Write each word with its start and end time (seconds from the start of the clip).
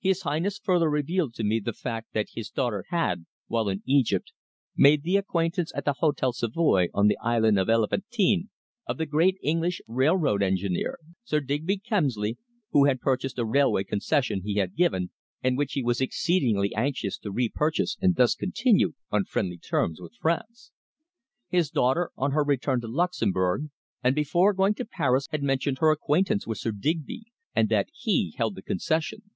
"His 0.00 0.20
Highness 0.20 0.58
further 0.58 0.90
revealed 0.90 1.32
to 1.36 1.42
me 1.44 1.58
the 1.58 1.72
fact 1.72 2.12
that 2.12 2.26
his 2.34 2.50
daughter 2.50 2.84
had, 2.90 3.24
while 3.46 3.70
in 3.70 3.82
Egypt, 3.86 4.30
made 4.76 5.02
the 5.02 5.16
acquaintance 5.16 5.72
at 5.74 5.86
the 5.86 5.94
Hotel 5.94 6.34
Savoy 6.34 6.88
on 6.92 7.06
the 7.06 7.16
Island 7.22 7.58
of 7.58 7.70
Elephantine, 7.70 8.50
of 8.86 8.98
the 8.98 9.06
great 9.06 9.38
English 9.42 9.80
railroad 9.88 10.42
engineer, 10.42 10.98
Sir 11.24 11.40
Digby 11.40 11.78
Kemsley, 11.78 12.36
who 12.72 12.84
had 12.84 13.00
purchased 13.00 13.38
a 13.38 13.46
railway 13.46 13.82
concession 13.82 14.42
he 14.42 14.56
had 14.56 14.76
given, 14.76 15.10
and 15.42 15.56
which 15.56 15.72
he 15.72 15.82
was 15.82 16.02
exceedingly 16.02 16.74
anxious 16.74 17.16
to 17.16 17.30
re 17.32 17.48
purchase 17.48 17.96
and 18.02 18.16
thus 18.16 18.34
continue 18.34 18.92
on 19.10 19.24
friendly 19.24 19.56
terms 19.56 20.02
with 20.02 20.12
France. 20.20 20.70
His 21.48 21.70
daughter, 21.70 22.10
on 22.14 22.32
her 22.32 22.44
return 22.44 22.82
to 22.82 22.88
Luxemburg, 22.88 23.70
and 24.04 24.14
before 24.14 24.52
going 24.52 24.74
to 24.74 24.84
Paris, 24.84 25.28
had 25.30 25.42
mentioned 25.42 25.78
her 25.78 25.90
acquaintance 25.90 26.46
with 26.46 26.58
Sir 26.58 26.72
Digby, 26.72 27.32
and 27.56 27.70
that 27.70 27.88
he 27.94 28.34
held 28.36 28.54
the 28.54 28.60
concession. 28.62 29.30